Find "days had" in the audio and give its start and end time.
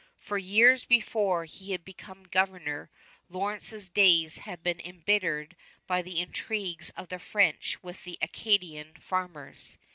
3.87-4.63